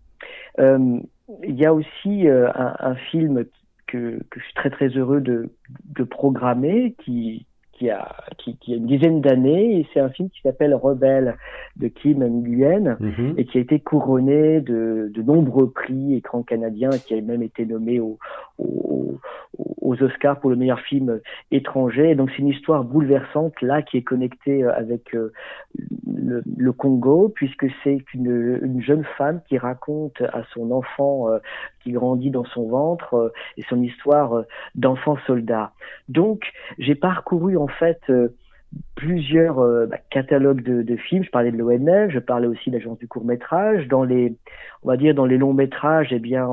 il 0.59 1.02
y 1.45 1.67
a 1.67 1.75
aussi 1.75 2.29
un, 2.29 2.76
un, 2.79 2.95
film 2.95 3.45
que, 3.87 4.23
que 4.31 4.41
je 4.41 4.45
suis 4.45 4.55
très 4.55 4.71
très 4.71 4.88
heureux 4.88 5.21
de, 5.21 5.50
de 5.97 6.05
programmer 6.05 6.95
qui, 7.05 7.47
qui 7.82 7.90
a, 7.90 8.14
qui, 8.38 8.56
qui 8.58 8.74
a 8.74 8.76
une 8.76 8.86
dizaine 8.86 9.20
d'années, 9.20 9.80
et 9.80 9.86
c'est 9.92 9.98
un 9.98 10.08
film 10.10 10.30
qui 10.30 10.40
s'appelle 10.42 10.72
Rebelle 10.72 11.36
de 11.76 11.88
Kim 11.88 12.24
Nguyen, 12.24 12.96
mm 13.00 13.34
et 13.36 13.44
qui 13.44 13.58
a 13.58 13.60
été 13.60 13.80
couronné 13.80 14.60
de, 14.60 15.10
de 15.12 15.22
nombreux 15.22 15.70
prix 15.70 16.14
écran 16.14 16.42
canadien, 16.42 16.90
qui 16.90 17.14
a 17.14 17.20
même 17.20 17.42
été 17.42 17.64
nommé 17.66 17.98
au, 17.98 18.18
au, 18.58 19.18
aux 19.82 20.02
Oscars 20.02 20.40
pour 20.40 20.50
le 20.50 20.56
meilleur 20.56 20.80
film 20.80 21.20
étranger. 21.50 22.14
donc 22.14 22.30
c'est 22.30 22.38
une 22.38 22.48
histoire 22.48 22.84
bouleversante 22.84 23.60
là 23.60 23.82
qui 23.82 23.98
est 23.98 24.02
connectée 24.02 24.64
euh, 24.64 24.72
avec 24.74 25.14
euh, 25.14 25.32
le, 26.06 26.42
le, 26.56 26.72
Congo, 26.72 27.28
puisque 27.28 27.66
c'est 27.82 28.02
une, 28.14 28.60
une, 28.62 28.80
jeune 28.80 29.04
femme 29.18 29.40
qui 29.48 29.58
raconte 29.58 30.20
à 30.20 30.42
son 30.54 30.70
enfant 30.70 31.28
euh, 31.28 31.38
qui 31.82 31.92
grandit 31.92 32.30
dans 32.30 32.44
son 32.44 32.68
ventre 32.68 33.32
et 33.56 33.62
son 33.68 33.82
histoire 33.82 34.44
d'enfant 34.76 35.18
soldat. 35.26 35.72
Donc 36.08 36.44
j'ai 36.78 36.94
parcouru 36.94 37.56
en 37.56 37.66
fait 37.73 38.00
plusieurs 38.95 39.57
bah, 39.87 39.99
catalogues 40.11 40.62
de, 40.62 40.83
de, 40.83 40.97
films. 40.97 41.25
Je 41.25 41.31
parlais 41.31 41.52
de 41.52 41.57
l'ONF, 41.57 42.11
je 42.11 42.19
parlais 42.19 42.47
aussi 42.47 42.71
de 42.71 42.76
l'agence 42.76 42.99
du 42.99 43.09
court 43.09 43.25
métrage. 43.25 43.88
Dans 43.88 44.05
les, 44.05 44.35
on 44.83 44.88
va 44.88 44.97
dire 44.97 45.14
dans 45.14 45.26
les 45.26 45.38
longs 45.38 45.52
métrages, 45.52 46.09
eh 46.11 46.19
bien, 46.19 46.49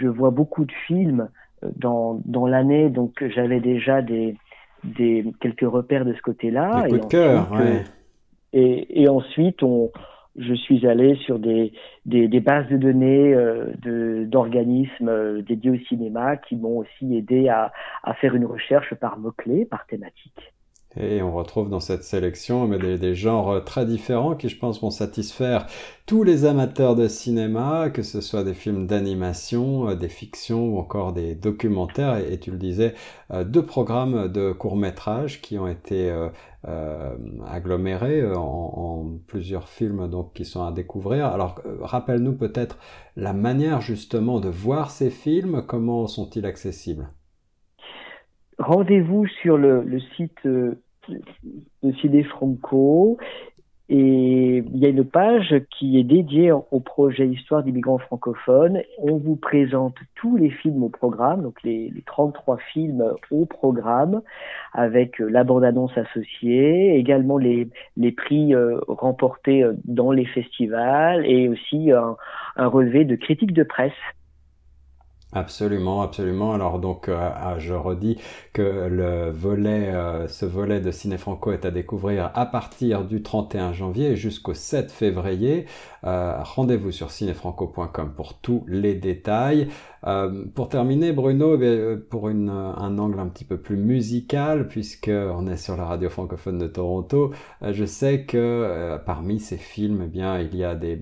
je 0.00 0.08
vois 0.08 0.30
beaucoup 0.30 0.64
de 0.64 0.72
films 0.86 1.28
dans, 1.76 2.20
dans 2.24 2.46
l'année, 2.46 2.88
donc 2.88 3.24
j'avais 3.34 3.60
déjà 3.60 4.02
des, 4.02 4.36
des 4.84 5.24
quelques 5.40 5.68
repères 5.68 6.04
de 6.04 6.12
ce 6.14 6.22
côté-là. 6.22 6.82
Des 6.82 6.90
coups 6.90 7.02
de 7.02 7.10
cœur, 7.10 7.52
ouais. 7.52 7.84
et, 8.52 9.02
et, 9.02 9.08
ensuite, 9.08 9.62
on, 9.62 9.90
je 10.38 10.54
suis 10.54 10.86
allé 10.86 11.16
sur 11.16 11.38
des, 11.38 11.72
bases 12.06 12.68
de 12.68 12.76
données 12.76 13.34
euh, 13.34 14.24
d'organismes 14.24 15.08
euh, 15.08 15.42
dédiés 15.42 15.70
au 15.70 15.78
cinéma 15.88 16.36
qui 16.36 16.56
m'ont 16.56 16.78
aussi 16.78 17.16
aidé 17.16 17.48
à, 17.48 17.72
à 18.04 18.14
faire 18.14 18.34
une 18.34 18.46
recherche 18.46 18.94
par 18.94 19.18
mots-clés, 19.18 19.64
par 19.64 19.86
thématique. 19.86 20.52
Et 20.96 21.20
on 21.22 21.34
retrouve 21.34 21.68
dans 21.68 21.80
cette 21.80 22.02
sélection 22.02 22.66
des, 22.66 23.14
genres 23.14 23.62
très 23.62 23.84
différents 23.84 24.34
qui, 24.34 24.48
je 24.48 24.58
pense, 24.58 24.80
vont 24.80 24.90
satisfaire 24.90 25.66
tous 26.06 26.22
les 26.22 26.46
amateurs 26.46 26.96
de 26.96 27.08
cinéma, 27.08 27.90
que 27.90 28.02
ce 28.02 28.22
soit 28.22 28.42
des 28.42 28.54
films 28.54 28.86
d'animation, 28.86 29.90
euh, 29.90 29.94
des 29.94 30.08
fictions 30.08 30.66
ou 30.74 30.78
encore 30.78 31.12
des 31.12 31.34
documentaires. 31.34 32.16
Et, 32.16 32.38
tu 32.40 32.50
le 32.50 32.56
disais, 32.56 32.94
euh, 33.30 33.44
deux 33.44 33.64
programmes 33.64 34.28
de 34.28 34.52
courts-métrages 34.52 35.42
qui 35.42 35.58
ont 35.58 35.68
été 35.68 36.10
euh 36.10 36.28
agglomérés 37.46 38.24
en, 38.34 38.40
en, 38.40 39.18
plusieurs 39.28 39.68
films 39.68 40.08
donc 40.08 40.32
qui 40.32 40.44
sont 40.44 40.64
à 40.64 40.72
découvrir. 40.72 41.26
Alors, 41.26 41.62
rappelle-nous 41.80 42.34
peut-être 42.34 42.78
la 43.16 43.32
manière 43.32 43.80
justement 43.80 44.40
de 44.40 44.48
voir 44.48 44.90
ces 44.90 45.10
films. 45.10 45.62
Comment 45.66 46.08
sont-ils 46.08 46.44
accessibles? 46.44 47.08
Rendez-vous 48.58 49.26
sur 49.42 49.56
le, 49.56 49.84
site 50.16 50.44
de 50.44 50.76
Ciné 52.00 52.24
Franco. 52.24 53.18
Et 53.90 54.58
il 54.58 54.76
y 54.76 54.84
a 54.84 54.90
une 54.90 55.04
page 55.04 55.54
qui 55.70 55.98
est 55.98 56.04
dédiée 56.04 56.52
au 56.52 56.80
projet 56.80 57.26
Histoire 57.26 57.62
d'immigrants 57.62 57.96
francophones. 57.96 58.82
On 58.98 59.16
vous 59.16 59.36
présente 59.36 59.94
tous 60.14 60.36
les 60.36 60.50
films 60.50 60.82
au 60.82 60.90
programme, 60.90 61.42
donc 61.42 61.62
les, 61.64 61.88
les 61.88 62.02
33 62.02 62.58
films 62.74 63.02
au 63.30 63.46
programme, 63.46 64.20
avec 64.74 65.22
euh, 65.22 65.28
la 65.30 65.42
bande-annonce 65.42 65.96
associée, 65.96 66.96
également 66.96 67.38
les, 67.38 67.70
prix 68.14 68.54
euh, 68.54 68.78
remportés 68.88 69.62
euh, 69.62 69.72
dans 69.86 70.12
les 70.12 70.26
festivals 70.26 71.24
et 71.24 71.48
aussi 71.48 71.90
un, 71.90 72.16
un 72.56 72.66
relevé 72.66 73.06
de 73.06 73.16
critiques 73.16 73.54
de 73.54 73.62
presse 73.62 73.92
Absolument, 75.34 76.00
absolument. 76.00 76.54
Alors 76.54 76.78
donc, 76.78 77.10
euh, 77.10 77.14
ah, 77.20 77.58
je 77.58 77.74
redis 77.74 78.16
que 78.54 78.62
le 78.62 79.30
volet, 79.30 79.88
euh, 79.88 80.26
ce 80.26 80.46
volet 80.46 80.80
de 80.80 80.90
Ciné 80.90 81.18
Franco 81.18 81.52
est 81.52 81.66
à 81.66 81.70
découvrir 81.70 82.30
à 82.34 82.46
partir 82.46 83.04
du 83.04 83.22
31 83.22 83.74
janvier 83.74 84.16
jusqu'au 84.16 84.54
7 84.54 84.90
février. 84.90 85.66
Euh, 86.04 86.38
Rendez-vous 86.42 86.92
sur 86.92 87.10
cinéfranco.com 87.10 88.14
pour 88.16 88.38
tous 88.38 88.64
les 88.68 88.94
détails. 88.94 89.68
Euh, 90.06 90.44
pour 90.54 90.68
terminer, 90.68 91.12
Bruno, 91.12 91.60
eh 91.60 91.96
pour 91.96 92.28
une, 92.28 92.50
un 92.50 92.98
angle 92.98 93.20
un 93.20 93.28
petit 93.28 93.44
peu 93.44 93.58
plus 93.58 93.76
musical, 93.76 94.68
puisque 94.68 95.10
on 95.10 95.46
est 95.46 95.56
sur 95.56 95.76
la 95.76 95.84
radio 95.84 96.08
francophone 96.08 96.58
de 96.58 96.66
Toronto, 96.66 97.32
je 97.62 97.84
sais 97.84 98.24
que 98.24 98.98
parmi 99.04 99.40
ces 99.40 99.56
films, 99.56 100.02
eh 100.04 100.08
bien, 100.08 100.38
il 100.40 100.54
y 100.56 100.64
a 100.64 100.74
des, 100.74 100.98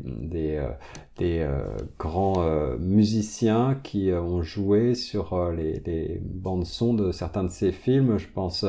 euh, 1.23 1.77
grands 1.99 2.43
euh, 2.43 2.77
musiciens 2.79 3.79
qui 3.83 4.11
euh, 4.11 4.21
ont 4.21 4.43
joué 4.43 4.95
sur 4.95 5.51
les, 5.51 6.21
bandes 6.23 6.67
son 6.67 6.93
de 6.93 7.11
certains 7.11 7.45
de 7.45 7.49
ces 7.49 7.73
films. 7.73 8.19
Je 8.19 8.29
pense 8.29 8.65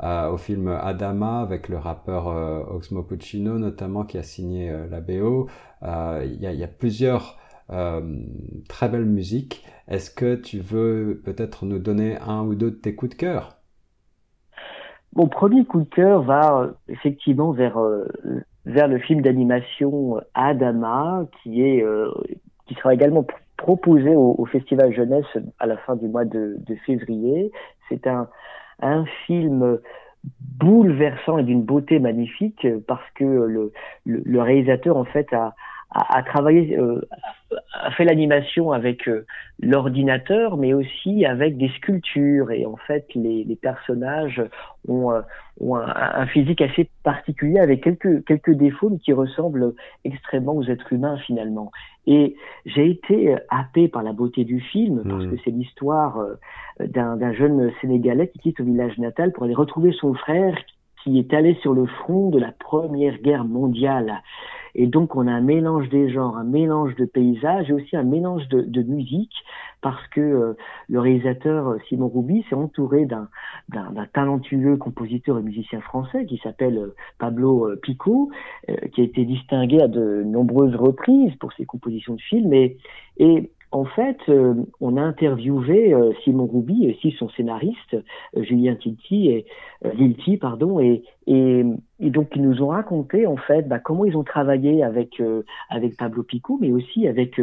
au 0.00 0.36
film 0.38 0.68
Adama 0.68 1.40
avec 1.42 1.68
le 1.68 1.76
rappeur 1.76 2.26
Oxmo 2.72 3.02
Puccino 3.02 3.58
notamment 3.58 4.04
qui 4.04 4.16
a 4.16 4.22
signé 4.22 4.72
la 4.90 5.00
BO. 5.00 5.48
Il 5.82 6.38
y, 6.40 6.64
a, 6.64 6.68
plusieurs 6.68 7.36
très 8.68 8.88
belles 8.88 9.04
musiques. 9.04 9.64
Est-ce 9.88 10.10
que 10.10 10.34
tu 10.34 10.58
veux 10.58 11.20
peut-être 11.24 11.64
nous 11.64 11.78
donner 11.78 12.16
un 12.18 12.42
ou 12.42 12.54
deux 12.54 12.70
de 12.70 12.76
tes 12.76 12.94
coups 12.94 13.12
de 13.12 13.16
cœur? 13.16 13.56
Mon 15.14 15.26
premier 15.26 15.64
coup 15.64 15.80
de 15.80 15.88
cœur 15.88 16.22
va 16.22 16.70
effectivement 16.88 17.52
vers 17.52 17.78
vers 18.66 18.88
le 18.88 18.98
film 18.98 19.22
d'animation 19.22 20.20
Adama, 20.34 21.26
qui 21.42 21.62
est 21.62 21.84
qui 22.66 22.74
sera 22.74 22.94
également 22.94 23.26
proposé 23.60 24.14
au, 24.16 24.44
Festival 24.46 24.92
Jeunesse 24.92 25.26
à 25.58 25.66
la 25.66 25.76
fin 25.76 25.96
du 25.96 26.08
mois 26.08 26.24
de, 26.24 26.56
février. 26.86 27.52
C'est 27.88 28.06
un, 28.06 28.28
un 28.80 29.04
film 29.26 29.78
bouleversant 30.58 31.38
et 31.38 31.42
d'une 31.42 31.62
beauté 31.62 31.98
magnifique 31.98 32.66
parce 32.86 33.08
que 33.14 33.24
le, 33.24 33.72
le, 34.06 34.40
réalisateur 34.40 34.96
en 34.96 35.04
fait 35.04 35.32
a, 35.32 35.54
a, 35.92 36.22
travaillé, 36.22 36.78
euh, 36.78 37.00
a 37.74 37.90
fait 37.90 38.04
l'animation 38.04 38.70
avec 38.70 39.08
euh, 39.08 39.26
l'ordinateur, 39.60 40.56
mais 40.56 40.72
aussi 40.72 41.24
avec 41.24 41.56
des 41.56 41.68
sculptures. 41.70 42.52
Et 42.52 42.64
en 42.64 42.76
fait, 42.76 43.06
les, 43.14 43.42
les 43.44 43.56
personnages 43.56 44.40
ont, 44.86 45.10
euh, 45.10 45.20
ont 45.60 45.74
un, 45.76 45.92
un, 45.94 46.26
physique 46.26 46.62
assez 46.62 46.88
particulier, 47.02 47.58
avec 47.58 47.82
quelques, 47.82 48.24
quelques 48.24 48.52
défauts, 48.52 48.90
mais 48.90 48.98
qui 48.98 49.12
ressemblent 49.12 49.74
extrêmement 50.04 50.54
aux 50.54 50.64
êtres 50.64 50.92
humains 50.92 51.18
finalement. 51.18 51.72
Et 52.06 52.36
j'ai 52.66 52.88
été 52.88 53.36
happé 53.50 53.88
par 53.88 54.02
la 54.02 54.12
beauté 54.12 54.44
du 54.44 54.60
film, 54.60 55.02
parce 55.08 55.24
mmh. 55.24 55.30
que 55.30 55.36
c'est 55.44 55.50
l'histoire 55.50 56.24
d'un 56.78 57.32
jeune 57.34 57.70
Sénégalais 57.80 58.28
qui 58.28 58.38
quitte 58.38 58.60
au 58.60 58.64
village 58.64 58.96
natal 58.98 59.32
pour 59.32 59.44
aller 59.44 59.54
retrouver 59.54 59.92
son 59.92 60.14
frère 60.14 60.54
qui 61.02 61.18
est 61.18 61.32
allé 61.34 61.54
sur 61.62 61.72
le 61.72 61.86
front 61.86 62.30
de 62.30 62.38
la 62.38 62.52
Première 62.52 63.18
Guerre 63.18 63.44
mondiale. 63.44 64.22
Et 64.74 64.86
donc, 64.86 65.16
on 65.16 65.26
a 65.26 65.32
un 65.32 65.40
mélange 65.40 65.88
des 65.88 66.10
genres, 66.10 66.36
un 66.36 66.44
mélange 66.44 66.94
de 66.96 67.04
paysages 67.04 67.70
et 67.70 67.72
aussi 67.72 67.96
un 67.96 68.04
mélange 68.04 68.46
de, 68.48 68.82
musique 68.82 69.34
parce 69.82 70.06
que 70.08 70.20
euh, 70.20 70.56
le 70.88 71.00
réalisateur 71.00 71.68
euh, 71.68 71.78
Simon 71.88 72.08
Rouby 72.08 72.44
s'est 72.48 72.54
entouré 72.54 73.06
d'un 73.06 73.28
talentueux 74.12 74.76
compositeur 74.76 75.38
et 75.38 75.42
musicien 75.42 75.80
français 75.80 76.24
qui 76.26 76.38
s'appelle 76.38 76.78
euh, 76.78 76.94
Pablo 77.18 77.70
Pico, 77.82 78.30
qui 78.92 79.00
a 79.00 79.04
été 79.04 79.24
distingué 79.24 79.80
à 79.80 79.88
de 79.88 80.22
nombreuses 80.24 80.74
reprises 80.74 81.34
pour 81.36 81.52
ses 81.54 81.66
compositions 81.66 82.14
de 82.14 82.20
films. 82.20 82.52
Et, 82.52 82.78
et 83.18 83.50
en 83.72 83.84
fait, 83.84 84.18
on 84.80 84.96
a 84.96 85.02
interviewé 85.02 85.94
Simon 86.24 86.46
Rouby 86.46 86.86
et 86.86 86.94
aussi 86.94 87.14
son 87.18 87.28
scénariste 87.30 87.96
Julien 88.36 88.74
Tilti 88.74 89.28
et 89.28 89.46
Lilti, 89.94 90.36
pardon, 90.36 90.80
et, 90.80 91.04
et, 91.32 91.64
et, 92.00 92.10
donc 92.10 92.28
ils 92.34 92.42
nous 92.42 92.62
ont 92.62 92.68
raconté 92.68 93.26
en 93.26 93.36
fait 93.36 93.68
bah, 93.68 93.78
comment 93.78 94.04
ils 94.04 94.16
ont 94.16 94.24
travaillé 94.24 94.82
avec 94.82 95.22
avec 95.68 95.96
Pablo 95.96 96.22
Pico, 96.22 96.58
mais 96.60 96.72
aussi 96.72 97.06
avec 97.06 97.40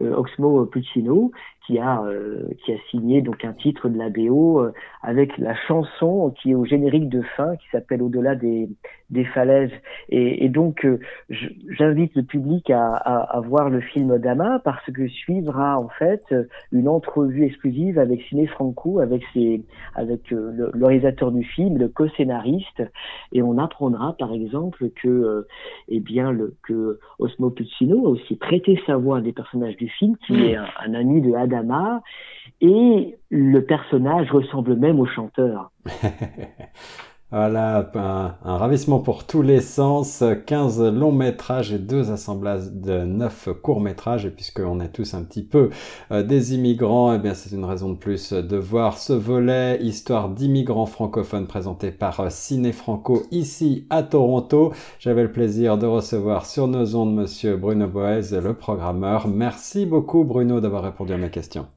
Oxmo 0.00 0.66
Puccino, 0.66 1.32
qui 1.70 1.78
a 1.78 2.02
euh, 2.02 2.48
qui 2.64 2.72
a 2.72 2.76
signé 2.90 3.22
donc 3.22 3.44
un 3.44 3.52
titre 3.52 3.88
de 3.88 3.98
la 3.98 4.08
BO 4.08 4.60
euh, 4.60 4.72
avec 5.02 5.38
la 5.38 5.54
chanson 5.54 6.34
qui 6.40 6.50
est 6.50 6.54
au 6.54 6.64
générique 6.64 7.08
de 7.08 7.22
fin 7.36 7.56
qui 7.56 7.66
s'appelle 7.70 8.02
Au-delà 8.02 8.34
des, 8.34 8.68
des 9.10 9.24
falaises. 9.24 9.70
Et, 10.08 10.44
et 10.44 10.48
donc 10.48 10.84
euh, 10.84 10.98
j'invite 11.28 12.14
le 12.16 12.22
public 12.22 12.70
à, 12.70 12.94
à, 12.94 13.36
à, 13.36 13.40
voir 13.40 13.70
le 13.70 13.80
film 13.80 14.18
d'Ama 14.18 14.60
parce 14.64 14.84
que 14.90 15.06
suivra 15.08 15.78
en 15.78 15.88
fait 15.88 16.24
une 16.72 16.88
entrevue 16.88 17.44
exclusive 17.44 17.98
avec 17.98 18.22
Ciné 18.22 18.46
Franco 18.46 18.98
avec 19.00 19.22
ses 19.32 19.62
avec 19.94 20.30
le, 20.30 20.70
réalisateur 20.82 21.30
du 21.30 21.44
film 21.44 21.78
le 21.78 21.88
co-scénariste 21.88 22.82
et 23.32 23.42
on 23.42 23.58
apprendra 23.58 24.14
par 24.18 24.32
exemple 24.32 24.90
que 24.90 25.46
eh 25.88 26.00
bien 26.00 26.32
le 26.32 26.54
que 26.62 26.98
Osmo 27.18 27.50
Puccino 27.50 28.06
a 28.06 28.10
aussi 28.10 28.36
prêté 28.36 28.80
sa 28.86 28.96
voix 28.96 29.18
à 29.18 29.20
des 29.20 29.32
personnages 29.32 29.76
du 29.76 29.88
film 29.88 30.16
qui 30.26 30.32
mmh. 30.32 30.42
est 30.42 30.56
un, 30.56 30.66
un 30.84 30.94
ami 30.94 31.20
de 31.20 31.34
Adam 31.34 32.00
et 32.60 33.16
le 33.30 33.60
personnage 33.64 34.30
ressemble 34.30 34.76
même 34.76 35.00
au 35.00 35.06
chanteur. 35.06 35.70
Voilà, 37.32 37.88
un, 37.94 38.56
ravissement 38.56 38.98
pour 38.98 39.24
tous 39.24 39.42
les 39.42 39.60
sens, 39.60 40.24
15 40.46 40.82
longs 40.92 41.12
métrages 41.12 41.72
et 41.72 41.78
deux 41.78 42.10
assemblages 42.10 42.72
de 42.72 43.04
9 43.04 43.50
courts 43.62 43.80
métrages, 43.80 44.26
et 44.26 44.30
puisqu'on 44.30 44.80
est 44.80 44.88
tous 44.88 45.14
un 45.14 45.22
petit 45.22 45.44
peu 45.46 45.70
euh, 46.10 46.24
des 46.24 46.56
immigrants, 46.56 47.14
eh 47.14 47.20
bien 47.20 47.34
c'est 47.34 47.54
une 47.54 47.64
raison 47.64 47.90
de 47.90 47.96
plus 47.96 48.32
de 48.32 48.56
voir 48.56 48.98
ce 48.98 49.12
volet 49.12 49.78
Histoire 49.80 50.28
d'immigrants 50.28 50.86
francophones 50.86 51.46
présenté 51.46 51.92
par 51.92 52.18
euh, 52.18 52.30
Ciné 52.30 52.72
Franco 52.72 53.22
ici 53.30 53.86
à 53.90 54.02
Toronto. 54.02 54.72
J'avais 54.98 55.22
le 55.22 55.30
plaisir 55.30 55.78
de 55.78 55.86
recevoir 55.86 56.46
sur 56.46 56.66
nos 56.66 56.96
ondes 56.96 57.14
monsieur 57.14 57.56
Bruno 57.56 57.86
Boez, 57.86 58.40
le 58.42 58.54
programmeur. 58.54 59.28
Merci 59.28 59.86
beaucoup 59.86 60.24
Bruno 60.24 60.60
d'avoir 60.60 60.82
répondu 60.82 61.12
à 61.12 61.16
mes 61.16 61.30
questions. 61.30 61.68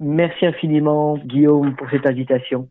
Merci 0.00 0.46
infiniment, 0.46 1.18
Guillaume, 1.18 1.76
pour 1.76 1.90
cette 1.90 2.06
invitation. 2.06 2.70